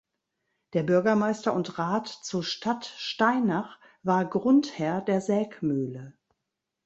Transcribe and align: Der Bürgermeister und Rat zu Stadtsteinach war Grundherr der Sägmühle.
Der 0.73 0.81
Bürgermeister 0.81 1.53
und 1.53 1.77
Rat 1.77 2.07
zu 2.07 2.41
Stadtsteinach 2.41 3.77
war 4.01 4.25
Grundherr 4.25 4.99
der 4.99 5.21
Sägmühle. 5.21 6.17